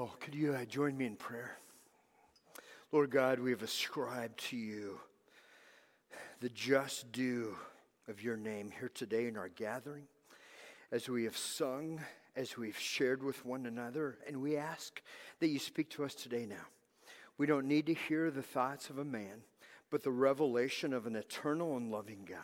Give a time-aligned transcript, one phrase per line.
[0.00, 1.58] Oh, could you uh, join me in prayer?
[2.92, 5.00] Lord God, we have ascribed to you
[6.38, 7.56] the just due
[8.06, 10.04] of your name here today in our gathering,
[10.92, 12.00] as we have sung,
[12.36, 15.02] as we've shared with one another, and we ask
[15.40, 16.68] that you speak to us today now.
[17.36, 19.42] We don't need to hear the thoughts of a man,
[19.90, 22.38] but the revelation of an eternal and loving God.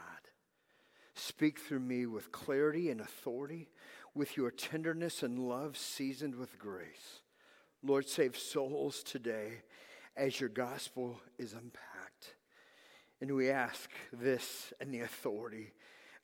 [1.14, 3.68] Speak through me with clarity and authority,
[4.12, 7.21] with your tenderness and love seasoned with grace.
[7.85, 9.61] Lord, save souls today
[10.16, 12.34] as your gospel is unpacked.
[13.20, 15.73] And we ask this in the authority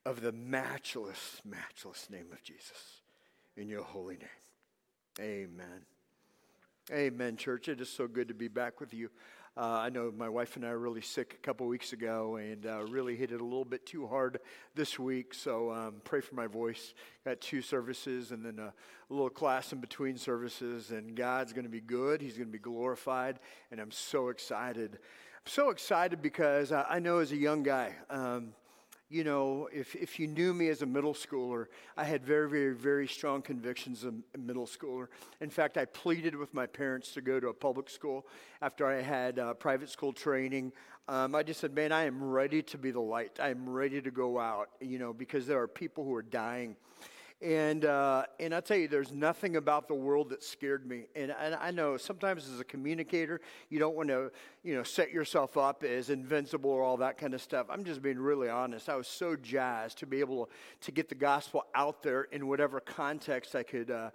[0.07, 3.03] of the matchless, matchless name of Jesus.
[3.57, 4.29] In your holy name.
[5.21, 5.85] Amen.
[6.91, 7.69] Amen, church.
[7.69, 9.11] It is so good to be back with you.
[9.57, 12.65] Uh, I know my wife and I were really sick a couple weeks ago and
[12.65, 14.39] uh, really hit it a little bit too hard
[14.77, 15.35] this week.
[15.35, 16.95] So um, pray for my voice.
[17.25, 18.73] Got two services and then a, a
[19.11, 20.93] little class in between services.
[20.93, 22.23] And God's going to be good.
[22.23, 23.41] He's going to be glorified.
[23.73, 24.95] And I'm so excited.
[24.95, 28.55] I'm so excited because I, I know as a young guy, um,
[29.11, 31.67] you know, if, if you knew me as a middle schooler,
[31.97, 35.09] I had very, very, very strong convictions as a middle schooler.
[35.41, 38.25] In fact, I pleaded with my parents to go to a public school
[38.63, 40.73] after I had uh, private school training.
[41.09, 43.41] Um, I just said, man, I am ready to be the light.
[43.43, 46.77] I am ready to go out, you know, because there are people who are dying.
[47.43, 51.07] And, uh, and I tell you, there's nothing about the world that scared me.
[51.17, 54.31] And, and I know sometimes as a communicator, you don't want to,
[54.63, 57.67] you know, set yourself up as invincible or all that kind of stuff.
[57.71, 58.91] I'm just being really honest.
[58.91, 60.51] I was so jazzed to be able
[60.83, 64.11] to get the gospel out there in whatever context I could uh,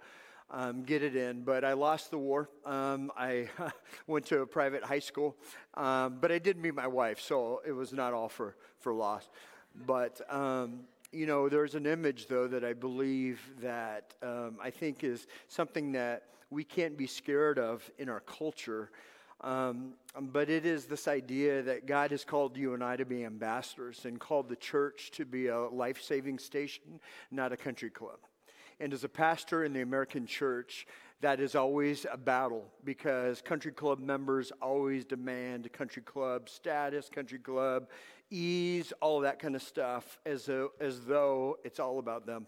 [0.50, 1.42] um, get it in.
[1.42, 2.48] But I lost the war.
[2.64, 3.48] Um, I
[4.06, 5.36] went to a private high school,
[5.74, 9.28] um, but I did meet my wife, so it was not all for, for loss.
[9.84, 10.82] But um,
[11.16, 15.92] you know, there's an image, though, that I believe that um, I think is something
[15.92, 18.90] that we can't be scared of in our culture.
[19.40, 23.24] Um, but it is this idea that God has called you and I to be
[23.24, 28.18] ambassadors and called the church to be a life saving station, not a country club.
[28.78, 30.86] And as a pastor in the American church,
[31.22, 37.38] that is always a battle because country club members always demand country club status, country
[37.38, 37.88] club
[38.30, 42.46] ease, all of that kind of stuff, as, a, as though it's all about them.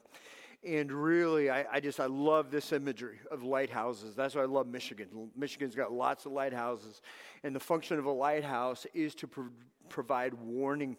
[0.65, 4.17] And really, I, I, just, I love this imagery of lighthouses.
[4.17, 5.31] That's why I love Michigan.
[5.37, 7.01] Michigan's got lots of lighthouses.
[7.45, 9.51] And the function of a lighthouse is to pro-
[9.89, 10.97] provide warning.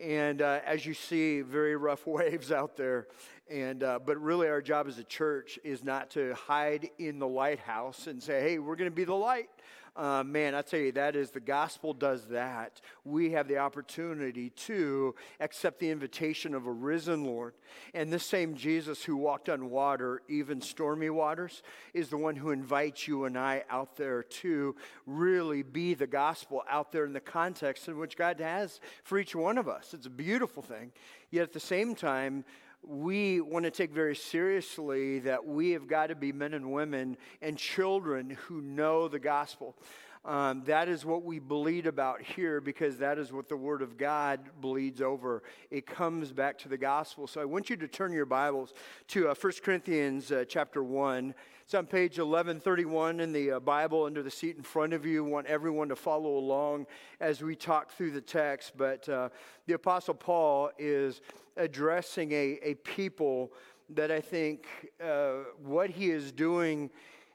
[0.00, 3.06] And uh, as you see, very rough waves out there.
[3.48, 7.28] And, uh, but really, our job as a church is not to hide in the
[7.28, 9.50] lighthouse and say, hey, we're going to be the light
[10.00, 12.80] uh, man, I tell you, that is the gospel does that.
[13.04, 17.52] We have the opportunity to accept the invitation of a risen Lord.
[17.92, 21.62] And this same Jesus who walked on water, even stormy waters,
[21.92, 24.74] is the one who invites you and I out there to
[25.04, 29.34] really be the gospel out there in the context in which God has for each
[29.34, 29.92] one of us.
[29.92, 30.92] It's a beautiful thing.
[31.30, 32.46] Yet at the same time,
[32.82, 37.16] we want to take very seriously that we have got to be men and women
[37.42, 39.76] and children who know the gospel.
[40.24, 43.96] Um, that is what we bleed about here because that is what the Word of
[43.96, 45.42] God bleeds over.
[45.70, 47.26] It comes back to the gospel.
[47.26, 48.74] So I want you to turn your Bibles
[49.08, 51.34] to uh, 1 Corinthians uh, chapter 1.
[51.70, 55.24] It's on page 1131 in the uh, Bible under the seat in front of you.
[55.24, 56.88] I want everyone to follow along
[57.20, 58.72] as we talk through the text.
[58.76, 59.28] But uh,
[59.68, 61.20] the Apostle Paul is
[61.56, 63.52] addressing a, a people
[63.90, 64.66] that I think
[65.00, 66.90] uh, what he is doing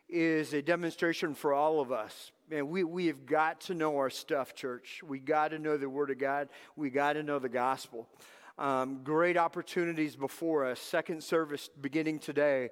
[0.09, 2.33] is a demonstration for all of us.
[2.51, 5.01] Man, we, we have got to know our stuff, church.
[5.01, 6.49] We got to know the Word of God.
[6.75, 8.09] We got to know the gospel.
[8.57, 10.79] Um, great opportunities before us.
[10.79, 12.69] Second service beginning today.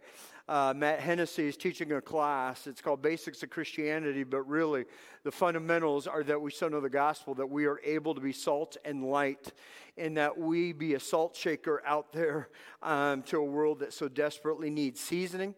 [0.48, 2.68] Uh, Matt Hennessy is teaching a class.
[2.68, 4.86] It's called Basics of Christianity, but really
[5.24, 8.32] the fundamentals are that we still know the gospel, that we are able to be
[8.32, 9.52] salt and light,
[9.98, 12.48] and that we be a salt shaker out there
[12.82, 15.54] um, to a world that so desperately needs seasoning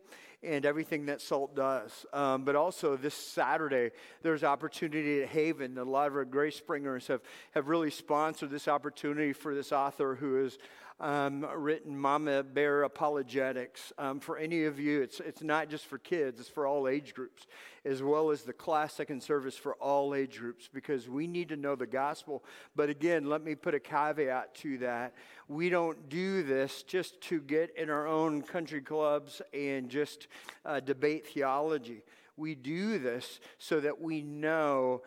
[0.45, 2.05] and everything that salt does.
[2.13, 5.77] Um, but also this Saturday, there's opportunity at Haven.
[5.77, 7.21] A lot of our Grace Springers have,
[7.53, 10.57] have really sponsored this opportunity for this author who is
[10.99, 13.91] um, written Mama Bear Apologetics.
[13.97, 17.13] Um, for any of you, it's, it's not just for kids, it's for all age
[17.13, 17.47] groups,
[17.83, 21.57] as well as the class second service for all age groups, because we need to
[21.57, 22.43] know the gospel.
[22.75, 25.13] But again, let me put a caveat to that.
[25.47, 30.27] We don't do this just to get in our own country clubs and just
[30.65, 32.03] uh, debate theology.
[32.37, 35.01] We do this so that we know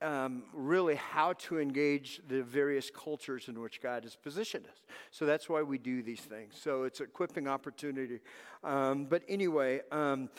[0.00, 4.82] um, really how to engage the various cultures in which God has positioned us.
[5.10, 6.54] So that's why we do these things.
[6.60, 8.20] So it's equipping opportunity.
[8.62, 10.30] Um, but anyway, um,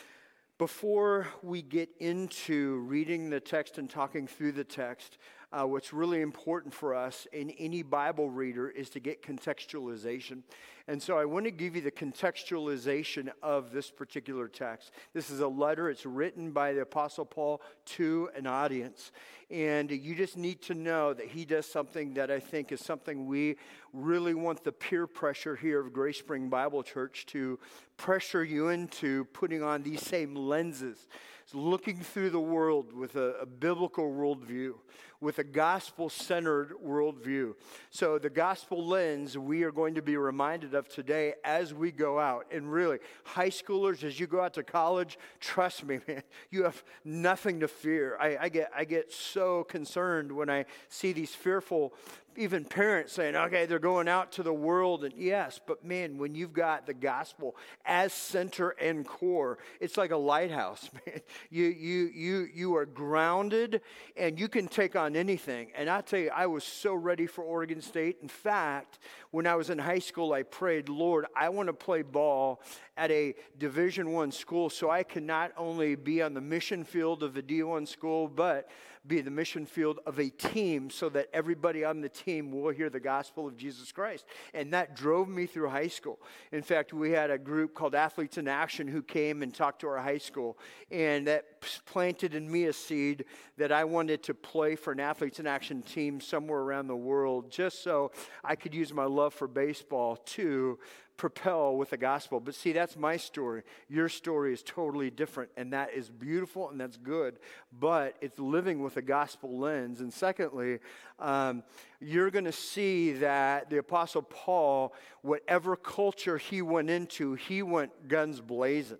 [0.59, 5.17] Before we get into reading the text and talking through the text,
[5.51, 10.43] uh, what's really important for us in any Bible reader is to get contextualization.
[10.87, 14.91] And so I want to give you the contextualization of this particular text.
[15.13, 19.11] This is a letter, it's written by the Apostle Paul to an audience.
[19.51, 23.25] And you just need to know that he does something that I think is something
[23.25, 23.57] we
[23.93, 27.59] really want the peer pressure here of Grace Spring Bible Church to
[27.97, 31.07] pressure you into putting on these same lenses
[31.53, 34.73] looking through the world with a, a biblical worldview,
[35.21, 37.53] with a gospel centered worldview.
[37.89, 42.19] So, the gospel lens we are going to be reminded of today as we go
[42.19, 42.45] out.
[42.51, 46.83] And really, high schoolers, as you go out to college, trust me, man, you have
[47.03, 48.17] nothing to fear.
[48.19, 51.93] I, I get, I get so concerned when I see these fearful
[52.39, 55.03] even parents saying, okay, they're going out to the world.
[55.03, 60.11] And yes, but man, when you've got the gospel as center and core, it's like
[60.11, 61.19] a lighthouse, man.
[61.49, 63.81] You, you, you, you are grounded
[64.15, 65.71] and you can take on anything.
[65.75, 68.19] And I tell you, I was so ready for Oregon State.
[68.21, 68.99] In fact,
[69.31, 72.61] when I was in high school, I prayed, Lord, I want to play ball
[72.95, 77.21] at a Division One school so I can not only be on the mission field
[77.21, 78.69] of the D1 school, but
[79.07, 82.89] be the mission field of a team so that everybody on the team will hear
[82.89, 84.25] the gospel of Jesus Christ.
[84.53, 86.19] And that drove me through high school.
[86.51, 89.87] In fact, we had a group called Athletes in Action who came and talked to
[89.87, 90.57] our high school,
[90.91, 93.25] and that planted in me a seed
[93.57, 97.51] that I wanted to play for an Athletes in Action team somewhere around the world
[97.51, 98.11] just so
[98.43, 100.79] I could use my love for baseball to
[101.19, 102.39] propel with the gospel.
[102.39, 103.63] But see, that's my story.
[103.89, 107.39] Your story is totally different, and that is beautiful and that's good,
[107.77, 109.99] but it's living with a gospel lens.
[109.99, 110.79] And secondly,
[111.19, 111.61] um,
[111.99, 118.07] you're going to see that the Apostle Paul, whatever culture he went into, he went
[118.07, 118.97] guns blazing.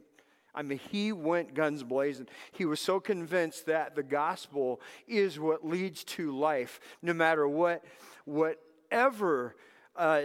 [0.54, 2.28] I mean, he went guns blazing.
[2.52, 7.86] He was so convinced that the gospel is what leads to life, no matter what,
[8.26, 9.56] whatever
[9.96, 10.24] uh,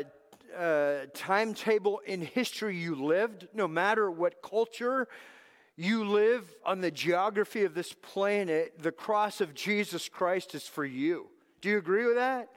[0.56, 5.08] uh, timetable in history you lived, no matter what culture
[5.76, 10.84] you live on the geography of this planet, the cross of Jesus Christ is for
[10.84, 11.26] you.
[11.60, 12.48] Do you agree with that?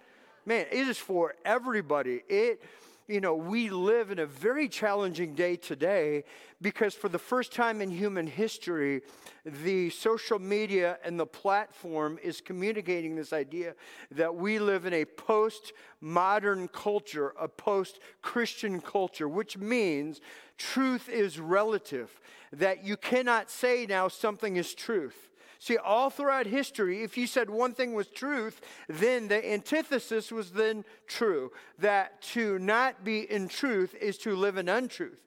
[0.46, 2.22] Man, it is for everybody.
[2.30, 2.62] It
[3.08, 6.26] you know, we live in a very challenging day today
[6.62, 9.02] because for the first time in human history,
[9.46, 13.76] the social media and the platform is communicating this idea
[14.12, 15.72] that we live in a post
[16.02, 20.20] modern culture, a post Christian culture, which means
[20.58, 22.20] truth is relative,
[22.52, 25.27] that you cannot say now something is truth.
[25.60, 30.52] See, all throughout history, if you said one thing was truth, then the antithesis was
[30.52, 31.52] then true.
[31.80, 35.22] That to not be in truth is to live in untruth.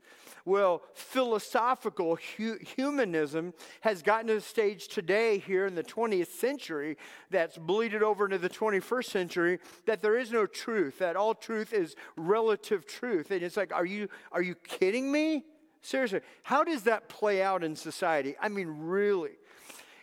[0.45, 6.97] Well, philosophical hu- humanism has gotten to the stage today here in the 20th century
[7.31, 11.73] that's bleeded over into the 21st century that there is no truth, that all truth
[11.73, 13.31] is relative truth.
[13.31, 15.45] And it's like, are you, are you kidding me?
[15.83, 18.35] Seriously, how does that play out in society?
[18.41, 19.33] I mean, really.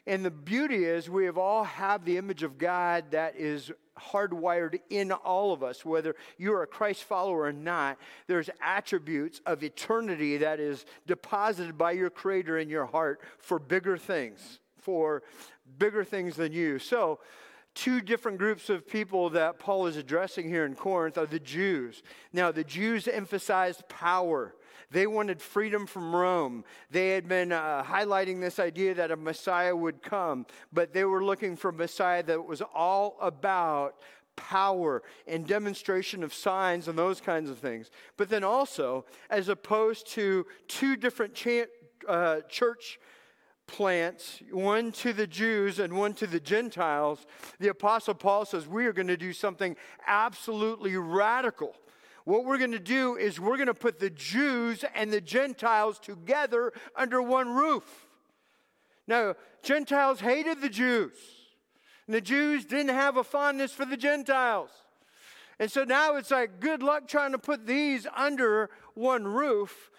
[0.08, 4.80] And the beauty is we have all have the image of God that is hardwired
[4.90, 7.98] in all of us, whether you're a Christ follower or not.
[8.26, 13.98] There's attributes of eternity that is deposited by your Creator in your heart for bigger
[13.98, 15.24] things, for
[15.78, 16.80] bigger things than you.
[16.80, 17.20] So,
[17.76, 22.02] two different groups of people that Paul is addressing here in Corinth are the Jews.
[22.32, 24.56] Now, the Jews emphasized power.
[24.90, 26.64] They wanted freedom from Rome.
[26.90, 31.24] They had been uh, highlighting this idea that a Messiah would come, but they were
[31.24, 33.96] looking for a Messiah that was all about
[34.38, 37.92] power and demonstration of signs and those kinds of things.
[38.16, 41.38] But then also, as opposed to two different
[42.08, 43.00] uh, church
[43.66, 47.26] plants, one to the Jews and one to the Gentiles,
[47.60, 49.76] the Apostle Paul says we are going to do something
[50.06, 51.76] absolutely radical.
[52.28, 55.98] What we're going to do is we're going to put the Jews and the Gentiles
[55.98, 58.06] together under one roof.
[59.08, 61.14] Now, Gentiles hated the Jews,
[62.06, 64.72] and the Jews didn't have a fondness for the Gentiles.
[65.58, 69.90] And so now it's like, good luck trying to put these under one roof.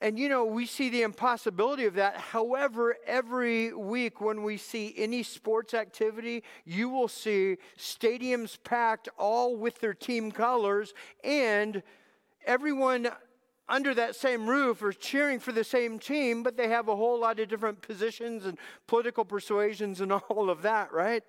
[0.00, 2.16] And you know, we see the impossibility of that.
[2.16, 9.56] However, every week when we see any sports activity, you will see stadiums packed all
[9.56, 11.82] with their team colors, and
[12.44, 13.08] everyone
[13.68, 17.18] under that same roof are cheering for the same team, but they have a whole
[17.18, 21.22] lot of different positions and political persuasions and all of that, right?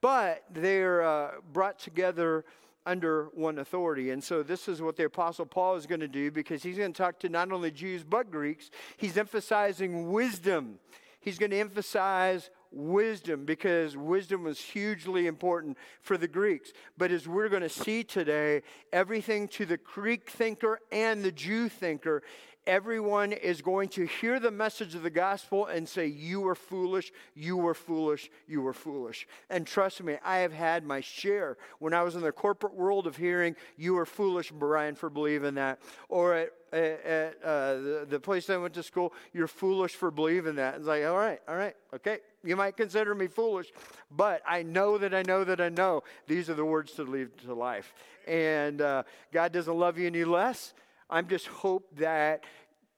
[0.00, 2.44] But they're uh, brought together
[2.84, 4.10] under one authority.
[4.10, 6.92] And so, this is what the Apostle Paul is going to do because he's going
[6.92, 8.70] to talk to not only Jews but Greeks.
[8.96, 10.78] He's emphasizing wisdom
[11.22, 16.72] He's going to emphasize wisdom because wisdom was hugely important for the Greeks.
[16.98, 18.62] But as we're going to see today,
[18.92, 22.24] everything to the Greek thinker and the Jew thinker
[22.66, 27.12] everyone is going to hear the message of the gospel and say, You were foolish,
[27.34, 29.26] you were foolish, you were foolish.
[29.50, 33.06] And trust me, I have had my share when I was in the corporate world
[33.06, 35.80] of hearing, You were foolish, Brian, for believing that.
[36.08, 40.76] Or at, at uh, the, place I went to school, You're foolish for believing that.
[40.76, 42.18] It's like, All right, all right, okay.
[42.44, 43.72] You might consider me foolish,
[44.10, 47.36] but I know that I know that I know these are the words to lead
[47.38, 47.94] to life.
[48.26, 50.74] And uh, God doesn't love you any less.
[51.12, 52.44] I'm just hope that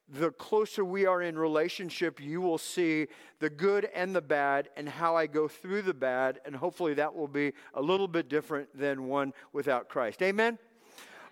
[0.09, 3.09] the closer we are in relationship, you will see
[3.41, 6.41] the good and the bad and how I go through the bad.
[6.45, 10.23] And hopefully that will be a little bit different than one without Christ.
[10.23, 10.59] Amen?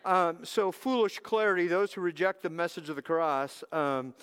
[0.04, 4.14] Um, so, foolish clarity, those who reject the message of the cross, um,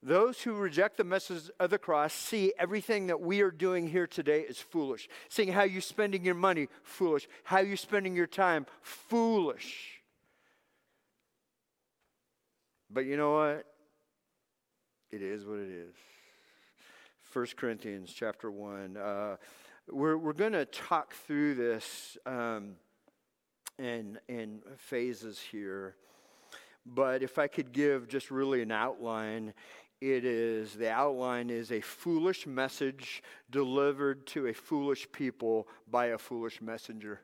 [0.00, 4.06] those who reject the message of the cross see everything that we are doing here
[4.06, 5.08] today is foolish.
[5.28, 7.26] Seeing how you're spending your money, foolish.
[7.42, 9.95] How you're spending your time, foolish.
[12.90, 13.66] But you know what?
[15.10, 15.94] It is what it is.
[17.32, 18.96] 1 Corinthians chapter 1.
[18.96, 19.36] Uh,
[19.90, 22.76] we're we're going to talk through this um,
[23.78, 25.96] in, in phases here.
[26.84, 29.52] But if I could give just really an outline,
[30.00, 36.18] it is the outline is a foolish message delivered to a foolish people by a
[36.18, 37.20] foolish messenger.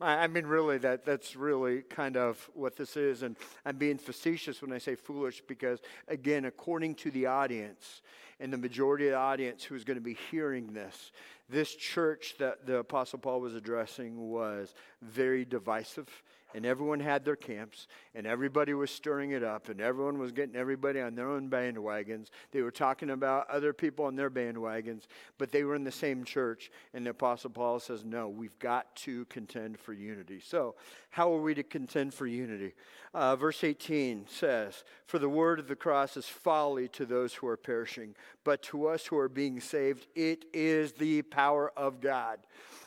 [0.00, 3.24] I mean, really, that, that's really kind of what this is.
[3.24, 8.02] And I'm being facetious when I say foolish because, again, according to the audience
[8.38, 11.10] and the majority of the audience who is going to be hearing this,
[11.48, 16.08] this church that the Apostle Paul was addressing was very divisive
[16.54, 20.56] and everyone had their camps, and everybody was stirring it up, and everyone was getting
[20.56, 22.30] everybody on their own bandwagons.
[22.52, 25.02] They were talking about other people on their bandwagons,
[25.36, 26.70] but they were in the same church.
[26.94, 30.40] And the Apostle Paul says, No, we've got to contend for unity.
[30.40, 30.74] So,
[31.10, 32.72] how are we to contend for unity?
[33.12, 37.46] Uh, verse 18 says, For the word of the cross is folly to those who
[37.46, 38.14] are perishing,
[38.44, 42.40] but to us who are being saved, it is the power of God.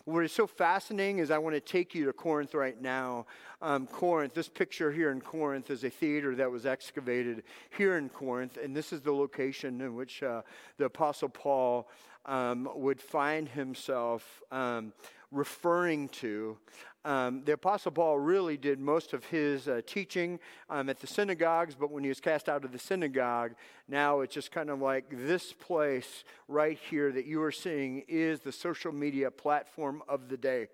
[0.05, 3.27] What is so fascinating is I want to take you to Corinth right now.
[3.61, 7.43] Um, Corinth, this picture here in Corinth is a theater that was excavated
[7.77, 10.41] here in Corinth, and this is the location in which uh,
[10.77, 11.87] the Apostle Paul
[12.25, 14.91] um, would find himself um,
[15.31, 16.57] referring to.
[17.03, 20.39] Um, the Apostle Paul really did most of his uh, teaching
[20.69, 23.53] um, at the synagogues, but when he was cast out of the synagogue,
[23.87, 28.41] now it's just kind of like this place right here that you are seeing is
[28.41, 30.67] the social media platform of the day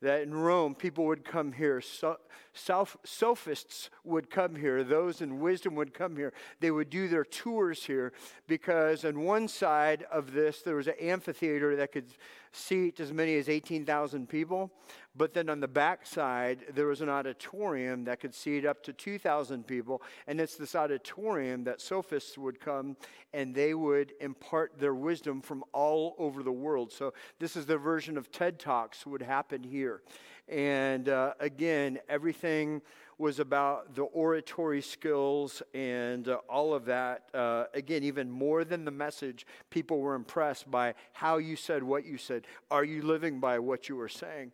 [0.00, 1.80] that in Rome, people would come here.
[1.80, 2.18] So,
[2.54, 4.84] sophists would come here.
[4.84, 6.32] Those in wisdom would come here.
[6.60, 8.12] They would do their tours here
[8.46, 12.06] because on one side of this, there was an amphitheater that could
[12.52, 14.70] seat as many as 18,000 people.
[15.18, 18.92] But then on the back side, there was an auditorium that could seat up to
[18.92, 20.00] 2,000 people.
[20.28, 22.96] And it's this auditorium that sophists would come
[23.32, 26.92] and they would impart their wisdom from all over the world.
[26.92, 30.02] So this is the version of TED Talks would happen here.
[30.48, 32.80] And uh, again, everything
[33.18, 37.28] was about the oratory skills and uh, all of that.
[37.34, 42.06] Uh, again, even more than the message, people were impressed by how you said what
[42.06, 42.46] you said.
[42.70, 44.52] Are you living by what you were saying?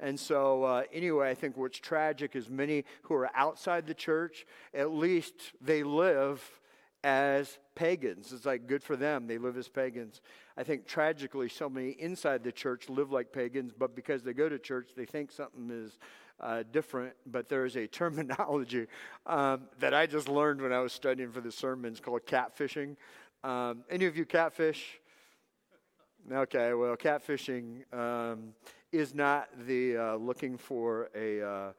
[0.00, 4.46] And so, uh, anyway, I think what's tragic is many who are outside the church,
[4.72, 6.42] at least they live
[7.04, 8.32] as pagans.
[8.32, 9.26] It's like good for them.
[9.26, 10.22] They live as pagans.
[10.56, 14.48] I think tragically, so many inside the church live like pagans, but because they go
[14.48, 15.98] to church, they think something is
[16.40, 17.14] uh, different.
[17.26, 18.86] But there is a terminology
[19.26, 22.96] um, that I just learned when I was studying for the sermons called catfishing.
[23.44, 24.98] Um, any of you catfish?
[26.30, 28.54] Okay, well, catfishing um,
[28.92, 31.72] is not the uh, looking for a, uh,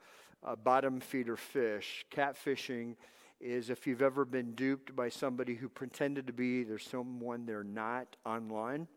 [0.43, 2.05] a bottom feeder fish.
[2.11, 2.95] Catfishing
[3.39, 7.63] is if you've ever been duped by somebody who pretended to be there's someone they're
[7.63, 8.87] not online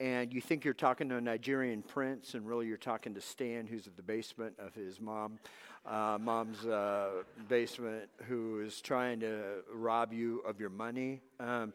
[0.00, 3.66] and you think you're talking to a Nigerian prince, and really you're talking to Stan,
[3.66, 5.38] who's at the basement of his mom,
[5.84, 11.20] uh, mom's uh, basement, who is trying to rob you of your money.
[11.40, 11.72] Um,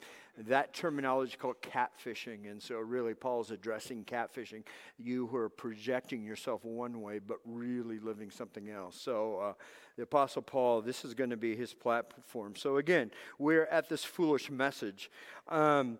[0.48, 4.64] that terminology is called catfishing, and so really Paul's addressing catfishing.
[4.98, 9.00] You who are projecting yourself one way, but really living something else.
[9.00, 9.54] So uh,
[9.96, 12.56] the Apostle Paul, this is going to be his platform.
[12.56, 15.12] So again, we're at this foolish message.
[15.50, 16.00] Um,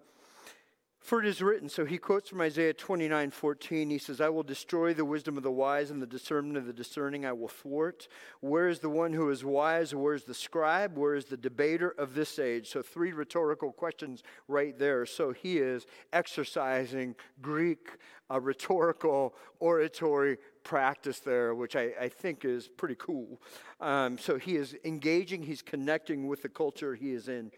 [1.04, 3.90] For it is written, so he quotes from Isaiah 29 14.
[3.90, 6.72] He says, I will destroy the wisdom of the wise and the discernment of the
[6.72, 8.08] discerning I will thwart.
[8.40, 9.94] Where is the one who is wise?
[9.94, 10.98] Where is the scribe?
[10.98, 12.70] Where is the debater of this age?
[12.70, 15.06] So, three rhetorical questions right there.
[15.06, 17.90] So, he is exercising Greek
[18.32, 23.42] uh, rhetorical oratory practice there, which I, I think is pretty cool.
[23.82, 27.52] Um, so, he is engaging, he's connecting with the culture he is in.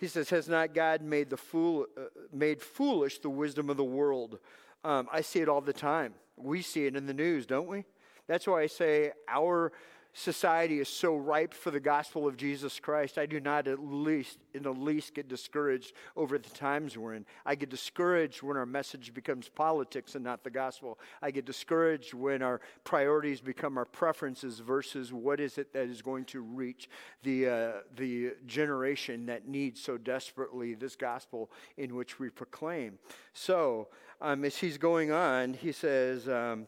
[0.00, 3.84] He says, Has not God made, the fool, uh, made foolish the wisdom of the
[3.84, 4.38] world?
[4.82, 6.14] Um, I see it all the time.
[6.38, 7.84] We see it in the news, don't we?
[8.26, 9.72] That's why I say our
[10.12, 14.38] society is so ripe for the gospel of Jesus Christ, I do not at least,
[14.54, 17.26] in the least, get discouraged over the times we're in.
[17.46, 20.98] I get discouraged when our message becomes politics and not the gospel.
[21.22, 26.02] I get discouraged when our priorities become our preferences versus what is it that is
[26.02, 26.88] going to reach
[27.22, 32.98] the, uh, the generation that needs so desperately this gospel in which we proclaim.
[33.32, 33.88] So,
[34.20, 36.66] um, as he's going on, he says, um,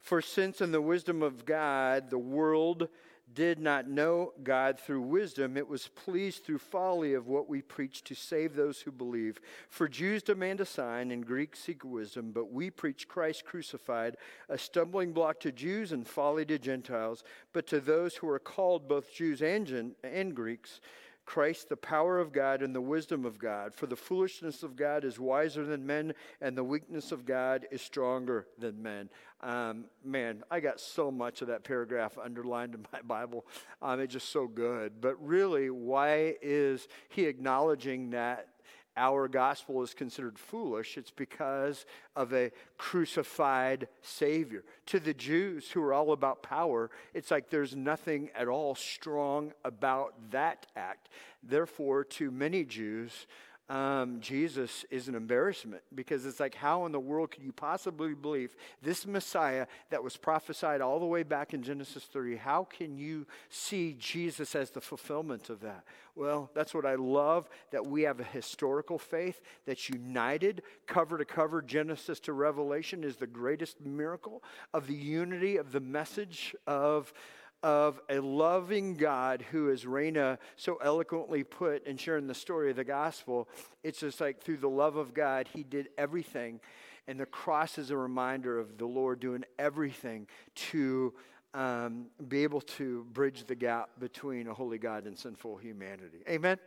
[0.00, 2.88] for since in the wisdom of God, the world
[3.34, 8.04] did not know God through wisdom, it was pleased through folly of what we preach
[8.04, 9.40] to save those who believe.
[9.68, 14.16] For Jews demand a sign, and Greeks seek wisdom, but we preach Christ crucified,
[14.48, 17.24] a stumbling block to Jews and folly to Gentiles.
[17.52, 20.80] But to those who are called, both Jews and, and Greeks,
[21.24, 23.74] Christ, the power of God and the wisdom of God.
[23.74, 27.80] For the foolishness of God is wiser than men, and the weakness of God is
[27.80, 29.08] stronger than men.
[29.40, 33.44] Um, man, I got so much of that paragraph underlined in my Bible.
[33.80, 35.00] Um, it's just so good.
[35.00, 38.48] But really, why is he acknowledging that
[38.96, 44.64] our gospel is considered foolish, it's because of a crucified Savior.
[44.86, 49.52] To the Jews who are all about power, it's like there's nothing at all strong
[49.64, 51.08] about that act.
[51.42, 53.26] Therefore, to many Jews,
[53.72, 58.12] um, Jesus is an embarrassment because it's like, how in the world could you possibly
[58.12, 62.36] believe this Messiah that was prophesied all the way back in Genesis 3?
[62.36, 65.84] How can you see Jesus as the fulfillment of that?
[66.14, 71.24] Well, that's what I love that we have a historical faith that's united, cover to
[71.24, 74.42] cover, Genesis to Revelation is the greatest miracle
[74.74, 77.14] of the unity of the message of
[77.62, 82.76] of a loving God who, as Raina so eloquently put in sharing the story of
[82.76, 83.48] the gospel,
[83.82, 86.60] it's just like through the love of God, He did everything.
[87.06, 91.12] And the cross is a reminder of the Lord doing everything to
[91.54, 96.22] um, be able to bridge the gap between a holy God and sinful humanity.
[96.28, 96.58] Amen?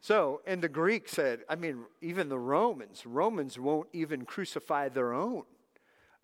[0.00, 5.12] So, and the Greek said, I mean, even the Romans, Romans won't even crucify their
[5.12, 5.44] own.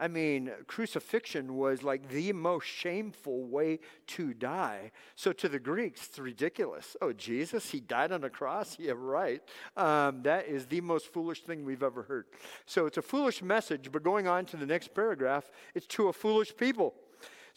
[0.00, 4.92] I mean, crucifixion was like the most shameful way to die.
[5.16, 6.96] So to the Greeks, it's ridiculous.
[7.02, 8.76] Oh, Jesus, he died on a cross?
[8.78, 9.42] Yeah, right.
[9.76, 12.26] Um, that is the most foolish thing we've ever heard.
[12.66, 16.12] So it's a foolish message, but going on to the next paragraph, it's to a
[16.12, 16.94] foolish people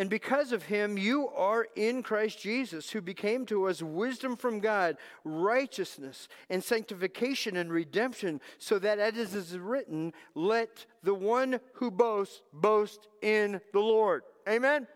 [0.00, 4.58] And because of him, you are in Christ Jesus, who became to us wisdom from
[4.58, 11.90] God, righteousness and sanctification and redemption, so that as is written, let the one who
[11.90, 14.22] boasts boast in the Lord.
[14.48, 14.86] Amen.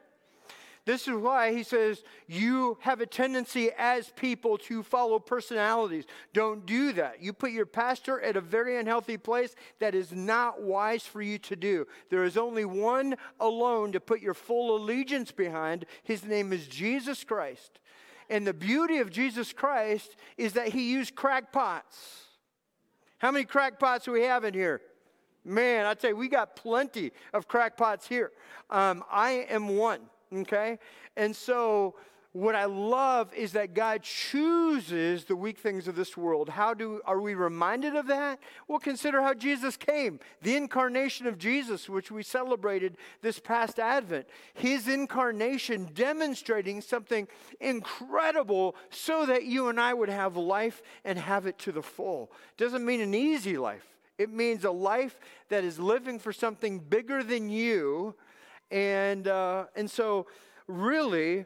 [0.86, 6.04] This is why he says you have a tendency as people to follow personalities.
[6.34, 7.22] Don't do that.
[7.22, 11.38] You put your pastor at a very unhealthy place that is not wise for you
[11.38, 11.86] to do.
[12.10, 15.86] There is only one alone to put your full allegiance behind.
[16.02, 17.78] His name is Jesus Christ.
[18.28, 22.24] And the beauty of Jesus Christ is that he used crackpots.
[23.18, 24.82] How many crackpots do we have in here?
[25.46, 28.32] Man, I tell you, we got plenty of crackpots here.
[28.68, 30.00] Um, I am one
[30.42, 30.78] okay?
[31.16, 31.94] And so
[32.34, 36.48] what I love is that God chooses the weak things of this world.
[36.48, 38.40] How do are we reminded of that?
[38.66, 40.18] Well, consider how Jesus came.
[40.42, 44.26] The incarnation of Jesus, which we celebrated this past Advent.
[44.52, 47.28] His incarnation demonstrating something
[47.60, 52.32] incredible so that you and I would have life and have it to the full.
[52.56, 53.86] Doesn't mean an easy life.
[54.18, 55.20] It means a life
[55.50, 58.16] that is living for something bigger than you
[58.74, 60.26] and, uh, and so,
[60.66, 61.44] really,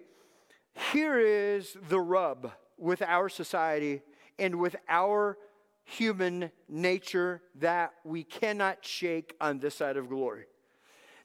[0.92, 4.00] here is the rub with our society
[4.38, 5.36] and with our
[5.84, 10.44] human nature that we cannot shake on this side of glory.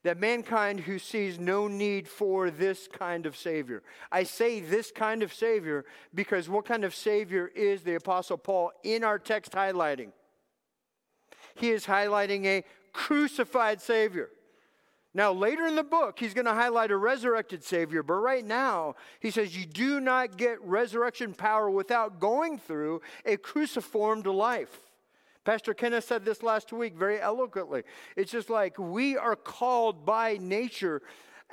[0.04, 3.82] That mankind who sees no need for this kind of Savior.
[4.12, 8.74] I say this kind of Savior because what kind of Savior is the Apostle Paul
[8.84, 10.12] in our text highlighting?
[11.56, 14.30] He is highlighting a crucified Savior.
[15.16, 18.96] Now, later in the book, he's going to highlight a resurrected Savior, but right now,
[19.20, 24.80] he says you do not get resurrection power without going through a cruciformed life.
[25.44, 27.84] Pastor Kenneth said this last week very eloquently.
[28.16, 31.02] It's just like we are called by nature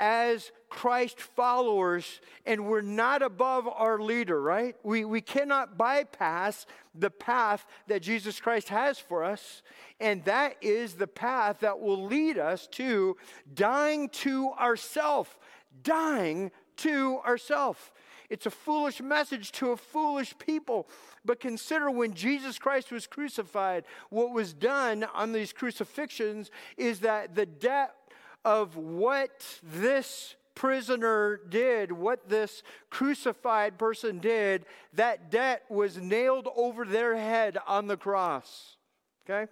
[0.01, 4.75] as Christ followers, and we're not above our leader, right?
[4.83, 9.63] We, we cannot bypass the path that Jesus Christ has for us,
[10.01, 13.17] and that is the path that will lead us to
[13.53, 15.39] dying to ourself,
[15.83, 17.93] dying to ourself.
[18.31, 20.89] It's a foolish message to a foolish people.
[21.25, 27.35] But consider when Jesus Christ was crucified, what was done on these crucifixions is that
[27.35, 27.95] the debt
[28.44, 36.85] of what this prisoner did, what this crucified person did, that debt was nailed over
[36.85, 38.76] their head on the cross.
[39.24, 39.50] Okay?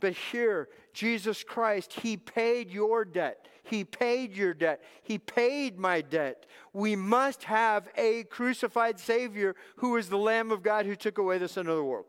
[0.00, 3.48] But here, Jesus Christ, He paid your debt.
[3.64, 4.82] He paid your debt.
[5.02, 6.46] He paid my debt.
[6.72, 11.38] We must have a crucified Savior who is the Lamb of God who took away
[11.38, 12.06] the sin of the world.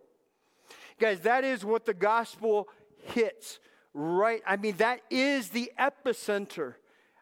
[0.99, 2.67] Guys, that is what the gospel
[3.13, 3.59] hits
[3.93, 4.41] right.
[4.45, 6.75] I mean, that is the epicenter.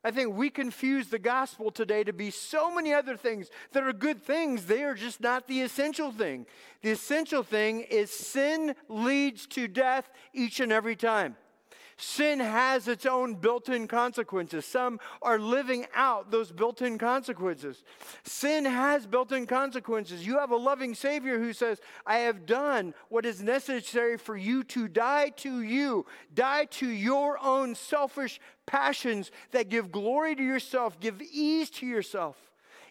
[0.04, 3.92] I think we confuse the gospel today to be so many other things that are
[3.92, 4.66] good things.
[4.66, 6.46] They are just not the essential thing.
[6.82, 11.36] The essential thing is sin leads to death each and every time.
[12.00, 14.66] Sin has its own built in consequences.
[14.66, 17.84] Some are living out those built in consequences.
[18.24, 20.26] Sin has built in consequences.
[20.26, 24.64] You have a loving Savior who says, I have done what is necessary for you
[24.66, 26.06] to die to you,
[26.36, 32.38] die to your own selfish passions that give glory to yourself, give ease to yourself.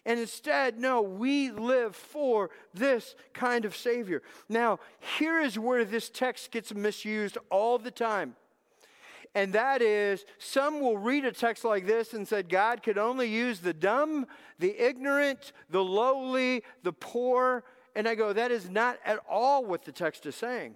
[0.05, 4.21] And instead, no, we live for this kind of Savior.
[4.49, 4.79] Now,
[5.17, 8.35] here is where this text gets misused all the time
[9.35, 13.27] and that is some will read a text like this and said God could only
[13.27, 14.25] use the dumb,
[14.59, 17.63] the ignorant, the lowly, the poor.
[17.95, 20.75] And I go, that is not at all what the text is saying.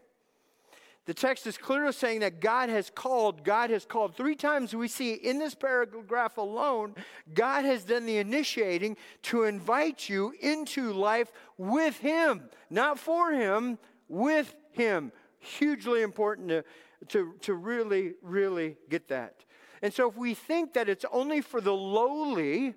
[1.06, 4.16] The text is clearly saying that God has called, God has called.
[4.16, 6.94] Three times we see in this paragraph alone,
[7.34, 13.80] God has done the initiating to invite you into life with Him, not for Him,
[14.08, 15.12] with Him.
[15.40, 16.64] Hugely important to
[17.10, 19.44] to, to really, really get that.
[19.82, 22.76] And so if we think that it's only for the lowly,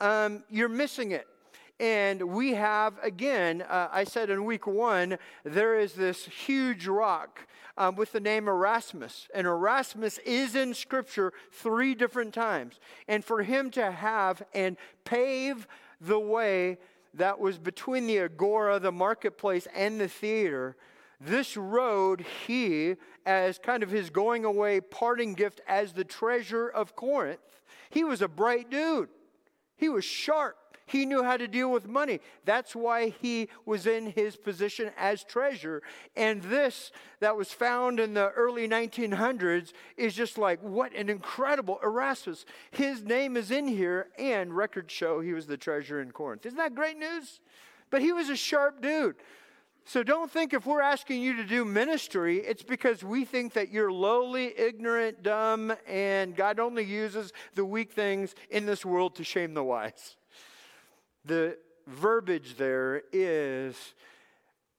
[0.00, 1.26] um, you're missing it.
[1.78, 7.46] And we have, again, uh, I said in week one, there is this huge rock
[7.78, 9.28] um, with the name Erastus.
[9.34, 12.78] And Erastus is in Scripture three different times.
[13.08, 15.66] And for him to have and pave
[16.02, 16.76] the way
[17.14, 20.76] that was between the agora, the marketplace, and the theater,
[21.20, 26.96] this road he, as kind of his going away parting gift as the treasure of
[26.96, 29.10] Corinth, he was a bright dude.
[29.76, 30.56] He was sharp.
[30.86, 32.18] He knew how to deal with money.
[32.44, 35.84] That's why he was in his position as treasurer.
[36.16, 41.78] And this that was found in the early 1900s is just like, what an incredible
[41.80, 42.44] Erastus.
[42.72, 46.44] His name is in here, and records show he was the treasurer in Corinth.
[46.44, 47.38] Isn't that great news?
[47.90, 49.14] But he was a sharp dude.
[49.84, 53.70] So don't think if we're asking you to do ministry, it's because we think that
[53.70, 59.24] you're lowly, ignorant, dumb, and God only uses the weak things in this world to
[59.24, 60.16] shame the wise.
[61.24, 63.94] The verbiage there is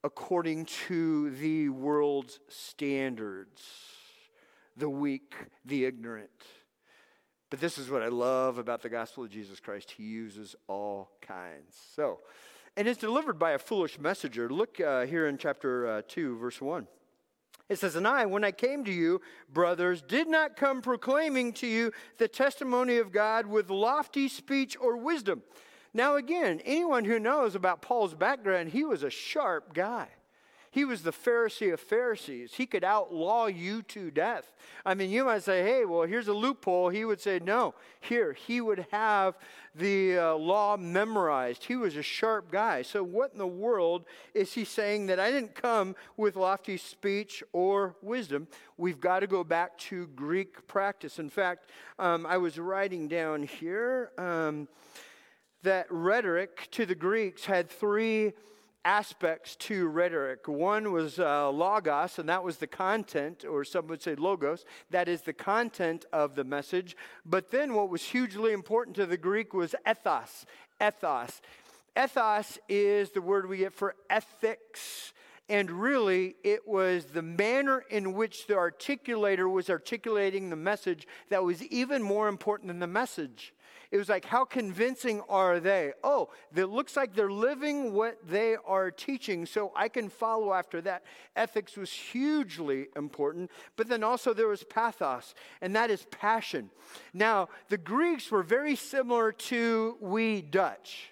[0.04, 3.62] according to the world's standards
[4.76, 5.34] the weak,
[5.64, 6.30] the ignorant.
[7.50, 9.90] But this is what I love about the gospel of Jesus Christ.
[9.90, 11.76] He uses all kinds.
[11.94, 12.20] So,
[12.76, 14.48] and it's delivered by a foolish messenger.
[14.48, 16.86] Look uh, here in chapter uh, 2, verse 1.
[17.68, 19.20] It says, And I, when I came to you,
[19.52, 24.96] brothers, did not come proclaiming to you the testimony of God with lofty speech or
[24.96, 25.42] wisdom.
[25.94, 30.08] Now, again, anyone who knows about Paul's background, he was a sharp guy.
[30.72, 32.54] He was the Pharisee of Pharisees.
[32.54, 34.54] He could outlaw you to death.
[34.86, 36.88] I mean, you might say, hey, well, here's a loophole.
[36.88, 38.32] He would say, no, here.
[38.32, 39.36] He would have
[39.74, 41.64] the uh, law memorized.
[41.64, 42.80] He was a sharp guy.
[42.80, 47.42] So, what in the world is he saying that I didn't come with lofty speech
[47.52, 48.48] or wisdom?
[48.78, 51.18] We've got to go back to Greek practice.
[51.18, 54.68] In fact, um, I was writing down here um,
[55.64, 58.32] that rhetoric to the Greeks had three
[58.84, 60.48] aspects to rhetoric.
[60.48, 65.08] One was uh, logos, and that was the content, or some would say logos, that
[65.08, 66.96] is the content of the message.
[67.24, 70.46] But then what was hugely important to the Greek was ethos.
[70.80, 71.40] Ethos.
[71.96, 75.12] Ethos is the word we get for ethics.
[75.48, 81.44] And really, it was the manner in which the articulator was articulating the message that
[81.44, 83.52] was even more important than the message.
[83.92, 85.92] It was like, how convincing are they?
[86.02, 90.80] Oh, it looks like they're living what they are teaching, so I can follow after
[90.80, 91.02] that.
[91.36, 96.70] Ethics was hugely important, but then also there was pathos, and that is passion.
[97.12, 101.10] Now, the Greeks were very similar to we Dutch.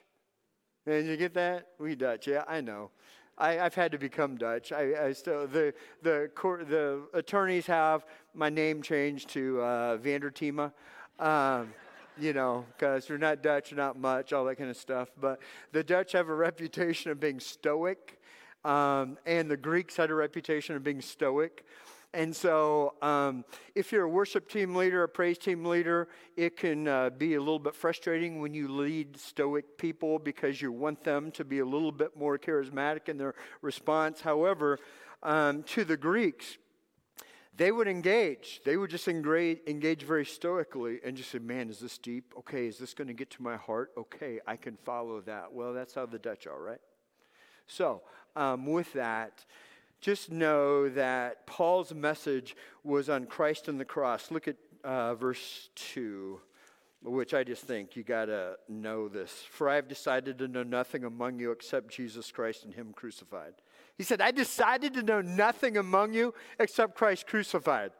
[0.86, 1.66] And you get that?
[1.78, 2.92] We Dutch, yeah, I know.
[3.36, 4.72] I, have had to become Dutch.
[4.72, 10.72] I, I, still the the court, the attorneys have my name changed to uh, Vandertima.
[11.18, 11.72] Um,
[12.20, 15.10] you know, because you're not Dutch, you're not much, all that kind of stuff.
[15.20, 15.40] But
[15.72, 18.20] the Dutch have a reputation of being stoic,
[18.64, 21.64] um, and the Greeks had a reputation of being stoic.
[22.12, 23.44] And so, um,
[23.76, 27.38] if you're a worship team leader, a praise team leader, it can uh, be a
[27.38, 31.64] little bit frustrating when you lead stoic people because you want them to be a
[31.64, 34.20] little bit more charismatic in their response.
[34.20, 34.80] However,
[35.22, 36.58] um, to the Greeks,
[37.56, 38.60] they would engage.
[38.64, 42.32] They would just engage, engage very stoically and just say, Man, is this deep?
[42.38, 43.90] Okay, is this going to get to my heart?
[43.96, 45.52] Okay, I can follow that.
[45.52, 46.80] Well, that's how the Dutch are, right?
[47.66, 48.02] So,
[48.36, 49.44] um, with that,
[50.00, 54.30] just know that Paul's message was on Christ and the cross.
[54.30, 56.40] Look at uh, verse 2
[57.02, 59.30] which I just think you got to know this.
[59.50, 63.54] For I have decided to know nothing among you except Jesus Christ and Him crucified.
[64.00, 67.90] He said, I decided to know nothing among you except Christ crucified.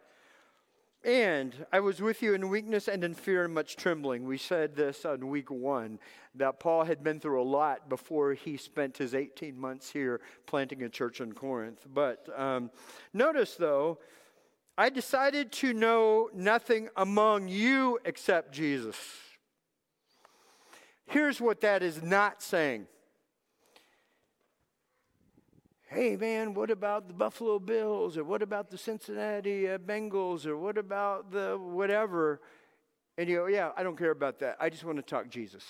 [1.05, 4.25] And I was with you in weakness and in fear and much trembling.
[4.25, 5.99] We said this on week one
[6.37, 10.85] that Paul had been through a lot before he spent his 18 months here planting
[10.85, 11.87] a church in Corinth.
[11.93, 12.71] But um,
[13.13, 13.99] notice, though,
[14.79, 18.97] I decided to know nothing among you except Jesus.
[21.05, 22.87] Here's what that is not saying
[25.91, 30.57] hey man, what about the Buffalo Bills or what about the Cincinnati uh, Bengals or
[30.57, 32.41] what about the whatever?
[33.19, 34.57] And you go, yeah, I don't care about that.
[34.61, 35.65] I just want to talk Jesus.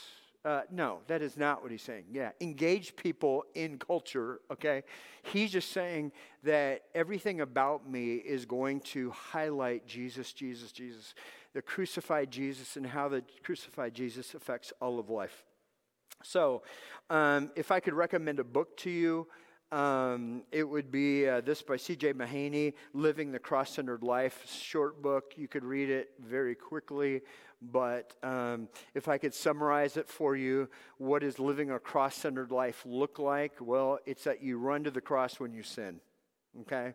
[0.44, 2.04] Uh, no, that is not what he's saying.
[2.12, 4.82] Yeah, engage people in culture, okay?
[5.22, 6.12] He's just saying
[6.44, 11.14] that everything about me is going to highlight Jesus, Jesus, Jesus,
[11.54, 15.44] the crucified Jesus, and how the crucified Jesus affects all of life.
[16.22, 16.62] So,
[17.08, 19.26] um, if I could recommend a book to you,
[19.72, 22.14] um, it would be uh, this by C.J.
[22.14, 24.44] Mahaney, Living the Cross Centered Life.
[24.50, 25.34] Short book.
[25.36, 27.22] You could read it very quickly.
[27.62, 32.50] But um, if I could summarize it for you, what does living a cross centered
[32.50, 33.52] life look like?
[33.60, 36.00] Well, it's that you run to the cross when you sin.
[36.62, 36.94] Okay?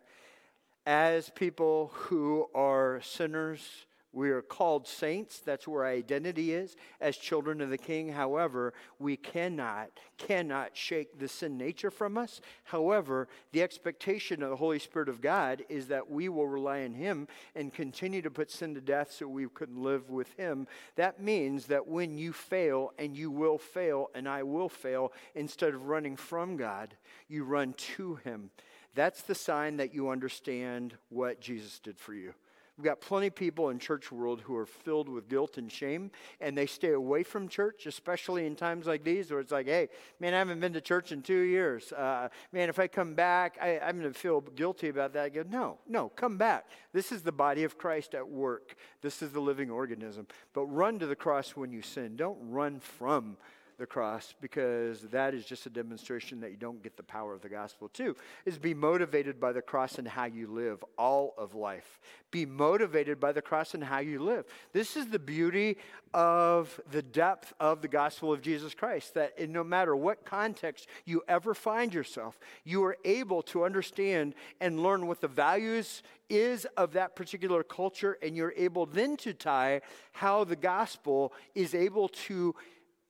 [0.84, 3.86] As people who are sinners,
[4.16, 5.40] we are called saints.
[5.40, 8.08] That's where our identity is as children of the King.
[8.08, 12.40] However, we cannot, cannot shake the sin nature from us.
[12.64, 16.94] However, the expectation of the Holy Spirit of God is that we will rely on
[16.94, 20.66] Him and continue to put sin to death so we can live with Him.
[20.94, 25.74] That means that when you fail, and you will fail, and I will fail, instead
[25.74, 26.96] of running from God,
[27.28, 28.48] you run to Him.
[28.94, 32.32] That's the sign that you understand what Jesus did for you.
[32.76, 36.10] We've got plenty of people in church world who are filled with guilt and shame,
[36.42, 39.88] and they stay away from church, especially in times like these where it's like, hey,
[40.20, 41.92] man, I haven't been to church in two years.
[41.92, 45.24] Uh, man, if I come back, I, am going to feel guilty about that.
[45.24, 46.66] I go, no, no, come back.
[46.92, 48.76] This is the body of Christ at work.
[49.00, 50.26] This is the living organism.
[50.52, 52.16] But run to the cross when you sin.
[52.16, 53.38] Don't run from
[53.78, 57.42] the cross because that is just a demonstration that you don't get the power of
[57.42, 57.88] the gospel.
[57.88, 61.98] too is be motivated by the cross and how you live all of life.
[62.30, 64.44] Be motivated by the cross and how you live.
[64.72, 65.76] This is the beauty
[66.14, 70.86] of the depth of the gospel of Jesus Christ that in no matter what context
[71.04, 76.66] you ever find yourself, you are able to understand and learn what the values is
[76.76, 79.80] of that particular culture and you're able then to tie
[80.12, 82.54] how the gospel is able to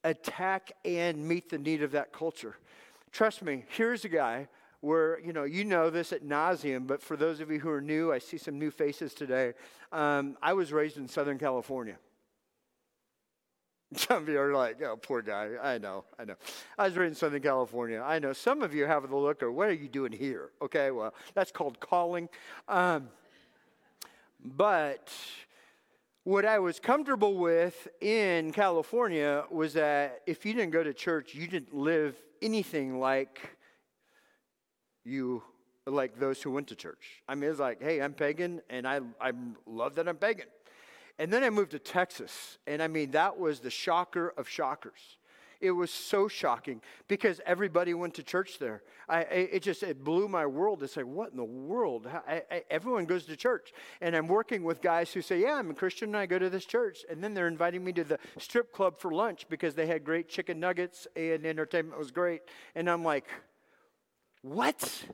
[0.06, 2.56] attack and meet the need of that culture.
[3.12, 4.48] Trust me, here's a guy
[4.80, 7.80] where, you know, you know this at nauseum, but for those of you who are
[7.80, 9.54] new, I see some new faces today.
[9.90, 11.96] Um, I was raised in Southern California.
[13.96, 15.50] Some of you are like, oh, poor guy.
[15.62, 16.34] I know, I know.
[16.78, 18.02] I was raised in Southern California.
[18.04, 18.32] I know.
[18.32, 20.50] Some of you have the look of, what are you doing here?
[20.62, 22.28] Okay, well, that's called calling.
[22.68, 23.08] Um,
[24.44, 25.10] but
[26.26, 31.36] what I was comfortable with in California was that if you didn't go to church,
[31.36, 33.56] you didn't live anything like
[35.04, 35.44] you
[35.86, 37.22] like those who went to church.
[37.28, 39.34] I mean, it's like, hey, I'm pagan, and I, I
[39.66, 40.46] love that I'm pagan.
[41.20, 45.18] And then I moved to Texas, and I mean, that was the shocker of shockers.
[45.60, 48.82] It was so shocking because everybody went to church there.
[49.08, 52.06] I, it just it blew my world to say, what in the world?
[52.06, 55.70] I, I, everyone goes to church, and I'm working with guys who say, "Yeah, I'm
[55.70, 58.18] a Christian, and I go to this church." And then they're inviting me to the
[58.38, 62.42] strip club for lunch because they had great chicken nuggets and entertainment was great.
[62.74, 63.26] And I'm like,
[64.42, 65.04] "What?"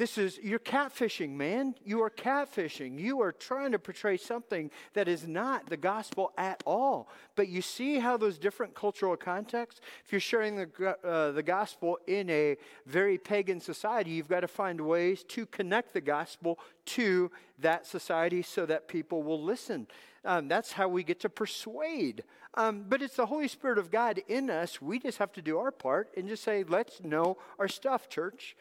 [0.00, 1.74] This is, you're catfishing, man.
[1.84, 2.98] You are catfishing.
[2.98, 7.10] You are trying to portray something that is not the gospel at all.
[7.36, 11.98] But you see how those different cultural contexts, if you're sharing the, uh, the gospel
[12.06, 17.30] in a very pagan society, you've got to find ways to connect the gospel to
[17.58, 19.86] that society so that people will listen.
[20.24, 22.24] Um, that's how we get to persuade.
[22.54, 24.80] Um, but it's the Holy Spirit of God in us.
[24.80, 28.56] We just have to do our part and just say, let's know our stuff, church.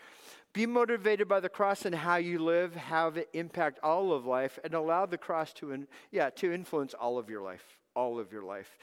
[0.53, 4.57] Be motivated by the cross and how you live, have it impact all of life,
[4.63, 8.31] and allow the cross to, in, yeah, to influence all of your life, all of
[8.31, 8.77] your life.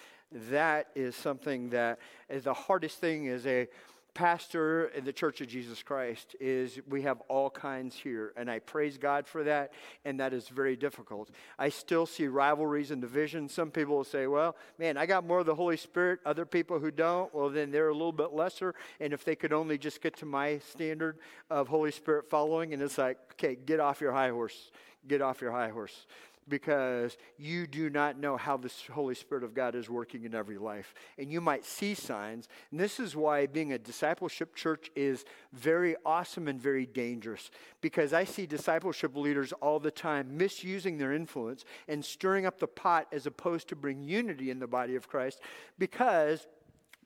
[0.51, 1.99] That is something that
[2.29, 3.69] is the hardest thing as a
[4.17, 8.61] pastor in the Church of Jesus Christ is we have all kinds here, and I
[8.61, 9.75] praise God for that,
[10.07, 11.29] and that is very difficult.
[11.59, 13.53] I still see rivalries and divisions.
[13.53, 16.21] Some people will say, well, man, I got more of the Holy Spirit.
[16.25, 19.53] Other people who don't, well, then they're a little bit lesser, and if they could
[19.53, 21.19] only just get to my standard
[21.51, 24.71] of Holy Spirit following, and it's like, okay, get off your high horse.
[25.07, 26.07] Get off your high horse
[26.49, 30.59] because you do not know how the Holy Spirit of God is working in every
[30.59, 30.95] life.
[31.19, 32.49] And you might see signs.
[32.71, 38.13] And this is why being a discipleship church is very awesome and very dangerous because
[38.13, 43.07] I see discipleship leaders all the time misusing their influence and stirring up the pot
[43.13, 45.41] as opposed to bring unity in the body of Christ
[45.79, 46.47] because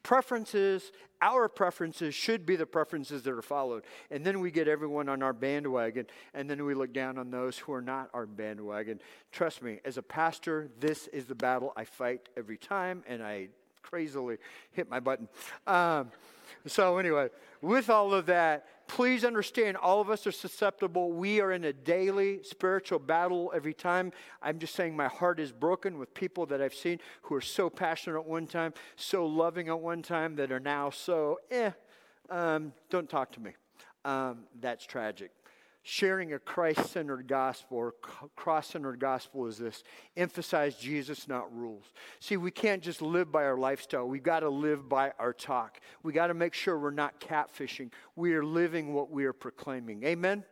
[0.03, 3.85] preferences, our preferences should be the preferences that are followed.
[4.11, 7.59] And then we get everyone on our bandwagon, and then we look down on those
[7.59, 9.01] who are not our bandwagon.
[9.33, 13.49] Trust me, as a pastor, this is the battle I fight every time, and I
[13.83, 14.39] crazily
[14.73, 15.29] hit my button.
[15.67, 16.11] Um,
[16.67, 17.29] so, anyway,
[17.61, 21.13] with all of that, please understand all of us are susceptible.
[21.13, 24.11] We are in a daily spiritual battle every time.
[24.43, 27.71] I'm just saying my heart is broken with people that I've seen who are so
[27.71, 31.71] passionate at one time, so loving at one time, that are now so, eh,
[32.31, 33.53] um, don't talk to me.
[34.05, 35.31] Um, that's tragic
[35.83, 37.95] sharing a Christ centered gospel or
[38.37, 39.83] cross centered gospel is this
[40.17, 41.85] emphasize Jesus, not rules.
[42.21, 44.07] See, we can't just live by our lifestyle.
[44.07, 45.81] We've got to live by our talk.
[46.03, 47.93] We got to make sure we're not catfishing.
[48.17, 50.05] We are living what we are proclaiming.
[50.05, 50.45] Amen?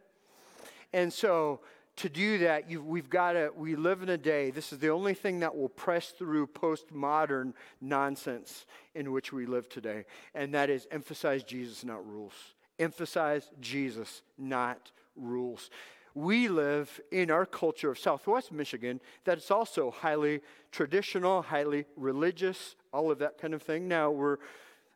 [0.92, 1.60] And so,
[1.96, 5.14] to do that, we've got to, we live in a day, this is the only
[5.14, 10.86] thing that will press through postmodern nonsense in which we live today, and that is
[10.92, 12.34] emphasize Jesus, not rules.
[12.78, 15.70] Emphasize Jesus, not rules.
[16.14, 20.40] We live in our culture of Southwest Michigan that it's also highly
[20.72, 23.86] traditional, highly religious, all of that kind of thing.
[23.86, 24.38] Now we're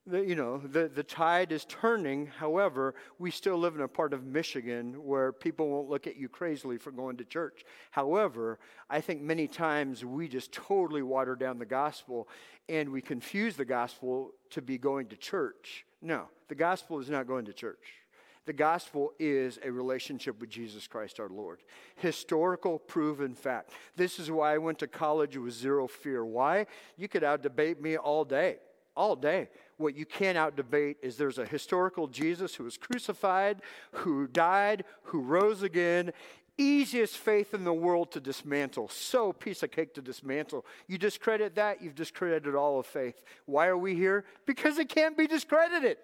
[0.06, 2.26] the, you know, the, the tide is turning.
[2.26, 6.28] However, we still live in a part of Michigan where people won't look at you
[6.28, 7.64] crazily for going to church.
[7.92, 8.58] However,
[8.90, 12.28] I think many times we just totally water down the gospel
[12.68, 15.84] and we confuse the gospel to be going to church.
[16.00, 18.01] No, the gospel is not going to church.
[18.44, 21.60] The gospel is a relationship with Jesus Christ our Lord.
[21.96, 23.70] Historical, proven fact.
[23.94, 26.24] This is why I went to college with zero fear.
[26.24, 26.66] Why?
[26.96, 28.56] You could out debate me all day,
[28.96, 29.48] all day.
[29.76, 34.84] What you can't out debate is there's a historical Jesus who was crucified, who died,
[35.04, 36.12] who rose again.
[36.58, 38.88] Easiest faith in the world to dismantle.
[38.88, 40.66] So piece of cake to dismantle.
[40.88, 43.22] You discredit that, you've discredited all of faith.
[43.46, 44.24] Why are we here?
[44.46, 45.98] Because it can't be discredited.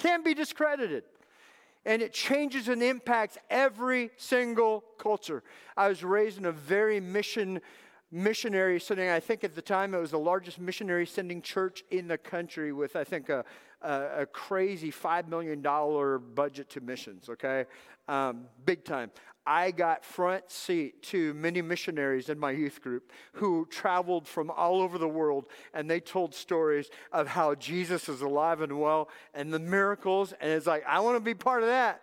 [0.00, 1.04] Can't be discredited
[1.86, 5.42] and it changes and impacts every single culture.
[5.76, 7.60] I was raised in a very mission
[8.14, 9.08] missionary sending.
[9.08, 12.72] I think at the time it was the largest missionary sending church in the country
[12.72, 13.44] with, I think, a,
[13.82, 15.60] a, a crazy $5 million
[16.34, 17.64] budget to missions, okay?
[18.06, 19.10] Um, big time.
[19.46, 24.80] I got front seat to many missionaries in my youth group who traveled from all
[24.80, 29.52] over the world and they told stories of how Jesus is alive and well and
[29.52, 30.32] the miracles.
[30.40, 32.00] And it's like, I want to be part of that.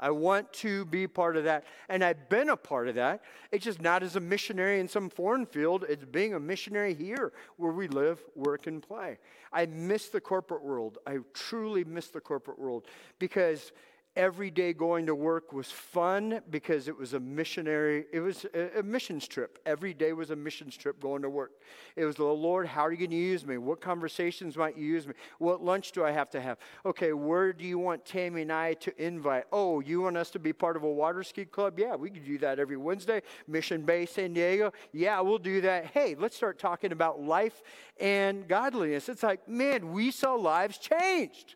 [0.00, 1.64] I want to be part of that.
[1.88, 3.22] And I've been a part of that.
[3.50, 7.32] It's just not as a missionary in some foreign field, it's being a missionary here
[7.56, 9.18] where we live, work, and play.
[9.52, 10.98] I miss the corporate world.
[11.06, 12.86] I truly miss the corporate world
[13.18, 13.72] because
[14.16, 18.80] every day going to work was fun because it was a missionary, it was a,
[18.80, 19.58] a, missions trip.
[19.64, 21.52] Every day was a missions trip going to work.
[21.94, 23.58] It was, the Lord, how are you going to use me?
[23.58, 25.14] What conversations might you use me?
[25.38, 26.58] What lunch do I have to have?
[26.84, 29.44] Okay, where do you want Tammy and I to invite?
[29.52, 31.78] Oh, you want us to be part of a water ski club?
[31.78, 33.22] Yeah, we could do that every Wednesday.
[33.46, 34.72] Mission Bay, San Diego.
[34.92, 35.86] Yeah, we'll do that.
[35.86, 37.62] Hey, let's start talking about life
[38.00, 39.08] and godliness.
[39.08, 41.54] It's like, man, we saw lives changed.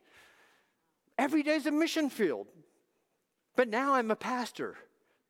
[1.23, 2.49] Every day's a mission field.
[3.55, 4.75] But now I'm a pastor.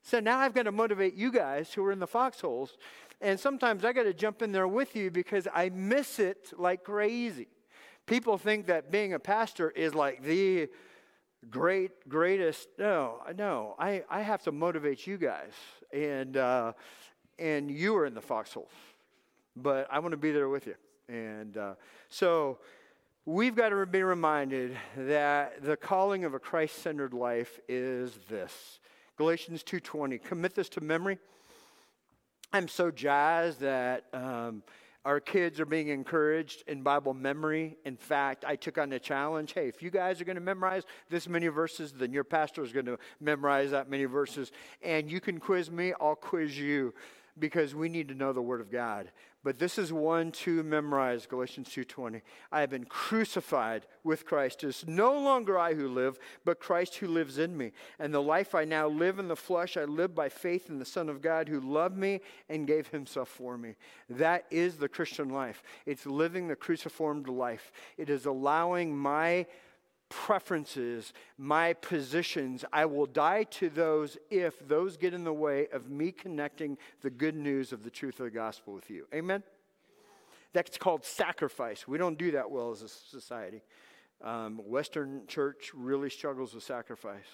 [0.01, 2.79] So now I've got to motivate you guys who are in the foxholes.
[3.21, 6.83] And sometimes I got to jump in there with you because I miss it like
[6.83, 7.49] crazy.
[8.07, 10.71] People think that being a pastor is like the
[11.51, 12.69] great, greatest.
[12.79, 13.75] No, no.
[13.79, 15.53] I, I have to motivate you guys.
[15.93, 16.73] And, uh,
[17.39, 18.73] and you are in the foxholes.
[19.57, 20.77] But I want to be there with you.
[21.11, 21.75] And uh,
[22.09, 22.61] so
[23.25, 28.81] we've got to be reminded that the calling of a christ-centered life is this.
[29.17, 31.19] Galatians 2.20 commit this to memory.
[32.53, 34.63] I'm so jazzed that um,
[35.05, 37.77] our kids are being encouraged in bible memory.
[37.85, 40.83] In fact i took on the challenge hey if you guys are going to memorize
[41.09, 44.51] this many verses then your pastor is going to memorize that many verses.
[44.83, 46.93] And you can quiz me i'll quiz you
[47.39, 49.11] because we need to know the word of god
[49.45, 52.23] but this is one to memorize, Galatians 2:20.
[52.53, 54.63] I have been crucified with Christ.
[54.63, 57.73] It is no longer I who live, but Christ who lives in me.
[57.99, 60.85] And the life I now live in the flesh, I live by faith in the
[60.85, 63.75] Son of God who loved me and gave himself for me.
[64.09, 65.65] That is the Christian life.
[65.87, 67.73] It's living the cruciformed life.
[67.97, 69.47] It is allowing my
[70.13, 72.65] preferences, my positions.
[72.73, 77.11] I will die to those if those get in the way of me connecting the
[77.11, 79.07] good news of the truth of the gospel with you.
[79.15, 79.43] Amen?
[80.53, 81.89] That's called sacrifice.
[81.89, 83.63] We don't do that well as a society.
[84.23, 87.27] Um, Western church really struggles with sacrifice.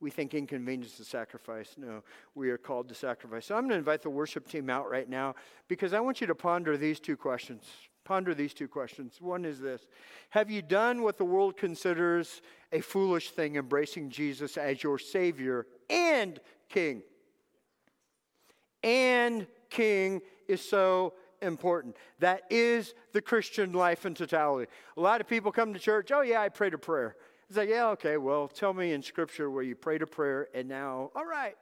[0.00, 1.74] We think inconvenience is sacrifice.
[1.76, 2.02] No,
[2.34, 3.46] we are called to sacrifice.
[3.46, 5.34] So I'm going to invite the worship team out right now
[5.66, 7.64] because I want you to ponder these two questions.
[8.04, 9.20] Ponder these two questions.
[9.20, 9.86] One is this
[10.30, 12.42] Have you done what the world considers
[12.72, 16.38] a foolish thing, embracing Jesus as your Savior and
[16.68, 17.02] King?
[18.82, 21.96] And King is so important.
[22.18, 24.70] That is the Christian life in totality.
[24.96, 27.16] A lot of people come to church, oh, yeah, I prayed a prayer.
[27.48, 30.68] It's like, yeah, okay, well, tell me in Scripture where you prayed a prayer and
[30.68, 31.56] now, all right.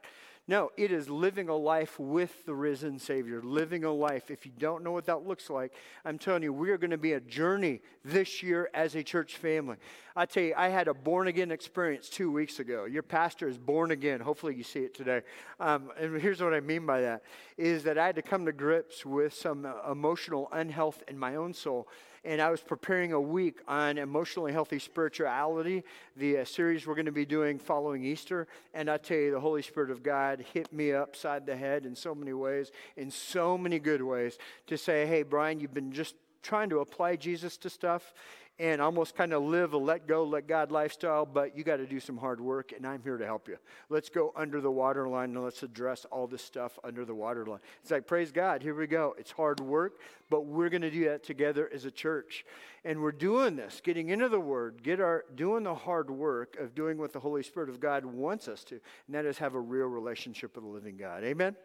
[0.45, 4.29] No, it is living a life with the risen Savior, living a life.
[4.29, 5.71] If you don't know what that looks like,
[6.03, 9.77] I'm telling you, we're going to be a journey this year as a church family.
[10.17, 12.83] I tell you, I had a born again experience two weeks ago.
[12.83, 14.19] Your pastor is born again.
[14.19, 15.21] Hopefully, you see it today.
[15.61, 17.23] Um, and here's what I mean by that:
[17.57, 21.53] is that I had to come to grips with some emotional unhealth in my own
[21.53, 21.87] soul
[22.25, 25.83] and I was preparing a week on emotionally healthy spirituality,
[26.15, 28.47] the uh, series we're going to be doing following Easter.
[28.73, 31.95] And I tell you, the Holy Spirit of God hit me upside the head in
[31.95, 36.15] so many ways, in so many good ways, to say, hey, Brian, you've been just
[36.41, 38.13] trying to apply Jesus to stuff
[38.59, 41.87] and almost kind of live a let go, let God lifestyle, but you got to
[41.87, 43.57] do some hard work, and I'm here to help you.
[43.89, 47.59] Let's go under the waterline and let's address all this stuff under the waterline.
[47.81, 49.15] It's like, praise God, here we go.
[49.17, 49.99] It's hard work,
[50.29, 52.45] but we're going to do that together as a church.
[52.85, 56.75] And we're doing this, getting into the Word, get our doing the hard work of
[56.75, 58.75] doing what the Holy Spirit of God wants us to,
[59.07, 61.23] and that is have a real relationship with the living God.
[61.23, 61.55] Amen?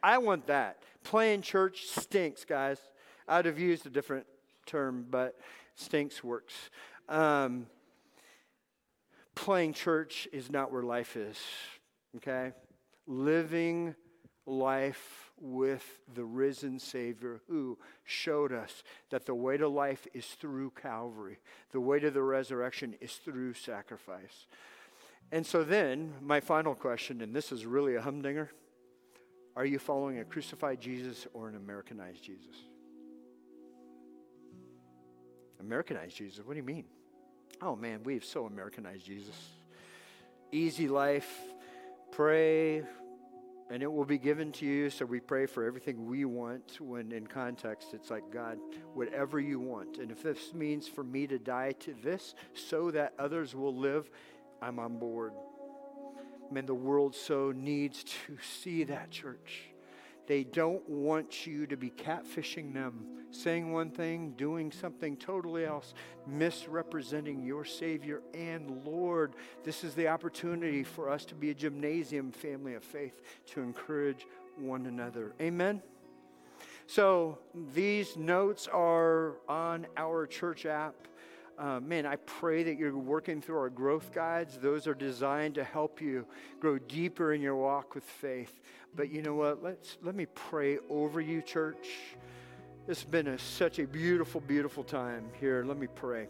[0.00, 0.78] I want that.
[1.02, 2.78] Playing church stinks, guys.
[3.26, 4.26] I'd have used a different
[4.64, 5.38] term, but
[5.80, 6.54] stinks works.
[7.08, 7.66] Um,
[9.34, 11.38] playing church is not where life is,
[12.16, 12.52] okay?
[13.06, 13.94] Living
[14.46, 20.70] life with the risen Savior who showed us that the way to life is through
[20.80, 21.38] Calvary,
[21.72, 24.46] the way to the resurrection is through sacrifice.
[25.32, 28.50] And so then, my final question, and this is really a humdinger
[29.56, 32.69] are you following a crucified Jesus or an Americanized Jesus?
[35.60, 36.44] Americanized Jesus?
[36.44, 36.84] What do you mean?
[37.62, 39.36] Oh man, we've so Americanized Jesus.
[40.52, 41.30] Easy life,
[42.10, 42.82] pray,
[43.70, 44.90] and it will be given to you.
[44.90, 48.58] So we pray for everything we want when in context it's like, God,
[48.94, 49.98] whatever you want.
[49.98, 54.10] And if this means for me to die to this so that others will live,
[54.60, 55.32] I'm on board.
[56.50, 59.69] Man, the world so needs to see that, church.
[60.30, 65.92] They don't want you to be catfishing them, saying one thing, doing something totally else,
[66.24, 69.34] misrepresenting your Savior and Lord.
[69.64, 74.24] This is the opportunity for us to be a gymnasium family of faith to encourage
[74.56, 75.32] one another.
[75.40, 75.82] Amen.
[76.86, 77.40] So
[77.74, 80.94] these notes are on our church app.
[81.60, 84.56] Uh, man, I pray that you're working through our growth guides.
[84.56, 86.24] Those are designed to help you
[86.58, 88.60] grow deeper in your walk with faith.
[88.96, 89.62] But you know what?
[89.62, 92.16] Let's let me pray over you, church.
[92.88, 95.62] It's been a, such a beautiful, beautiful time here.
[95.66, 96.28] Let me pray.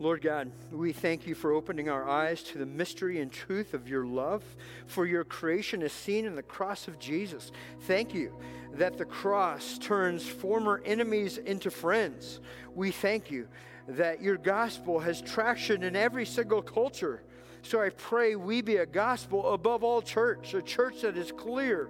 [0.00, 3.88] Lord God, we thank you for opening our eyes to the mystery and truth of
[3.88, 4.44] your love,
[4.86, 7.50] for your creation is seen in the cross of Jesus.
[7.80, 8.32] Thank you
[8.74, 12.38] that the cross turns former enemies into friends.
[12.76, 13.48] We thank you
[13.88, 17.24] that your gospel has traction in every single culture.
[17.62, 21.88] So I pray we be a gospel above all church, a church that is clear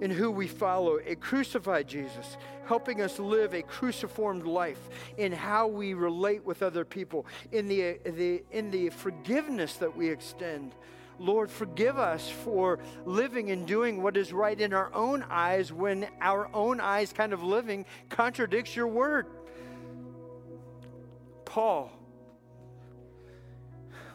[0.00, 2.36] in who we follow, a crucified Jesus,
[2.66, 7.98] helping us live a cruciformed life in how we relate with other people, in the,
[8.04, 10.74] the, in the forgiveness that we extend.
[11.18, 16.08] Lord, forgive us for living and doing what is right in our own eyes when
[16.20, 19.26] our own eyes kind of living contradicts your word.
[21.44, 21.92] Paul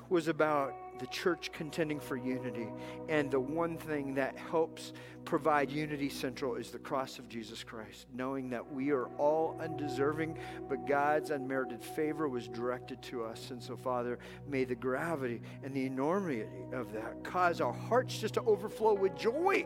[0.10, 2.68] was about the church contending for unity.
[3.08, 4.94] And the one thing that helps
[5.26, 10.38] provide unity central is the cross of Jesus Christ, knowing that we are all undeserving,
[10.68, 13.52] but God's unmerited favor was directed to us.
[13.52, 18.36] And so, Father, may the gravity and the enormity of that cause our hearts just
[18.36, 19.66] to overflow with joy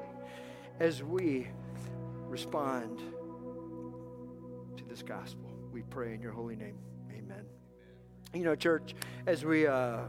[0.79, 1.47] as we
[2.27, 3.01] respond
[4.77, 5.51] to this gospel.
[5.71, 6.77] We pray in your holy name.
[7.11, 7.45] Amen.
[8.33, 8.95] You know, church,
[9.27, 9.99] as we uh,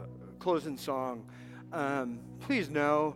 [0.45, 1.25] closing song,
[1.73, 3.15] um, please know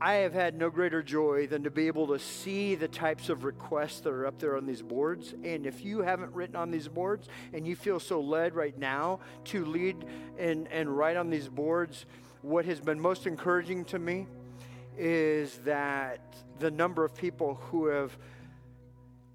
[0.00, 3.44] I have had no greater joy than to be able to see the types of
[3.44, 5.34] requests that are up there on these boards.
[5.44, 9.20] And if you haven't written on these boards and you feel so led right now
[9.44, 10.06] to lead
[10.38, 12.06] and, and write on these boards,
[12.40, 14.26] what has been most encouraging to me
[14.96, 16.20] is that
[16.58, 18.16] the number of people who have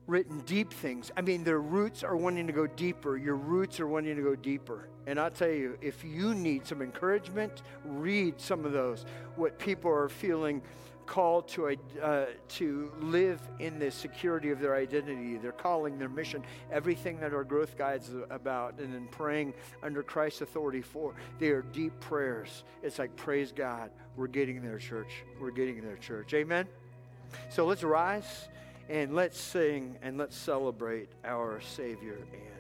[0.08, 1.12] written deep things.
[1.18, 3.18] I mean, their roots are wanting to go deeper.
[3.18, 4.88] Your roots are wanting to go deeper.
[5.06, 9.06] And I'll tell you, if you need some encouragement, read some of those.
[9.36, 10.62] What people are feeling
[11.06, 16.44] called to, uh, to live in the security of their identity, their calling, their mission,
[16.72, 19.54] everything that our growth guides about, and then praying
[19.84, 21.16] under Christ's authority for.
[21.40, 22.64] They are deep prayers.
[22.84, 25.24] It's like, praise God, we're getting there, church.
[25.40, 26.34] We're getting there, church.
[26.34, 26.68] Amen?
[27.50, 28.50] So let's rise
[28.90, 32.57] and let's sing and let's celebrate our Savior and